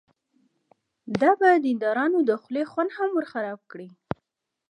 [1.21, 3.89] دا به د دیندارانو د خولې خوند هم ورخراب کړي.